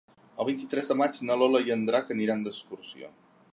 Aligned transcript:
El 0.43 0.47
vint-i-tres 0.47 0.89
de 0.91 0.95
maig 1.01 1.19
na 1.29 1.37
Lola 1.43 1.61
i 1.69 1.75
en 1.77 1.85
Drac 1.91 2.11
aniran 2.17 2.43
d'excursió. 2.47 3.15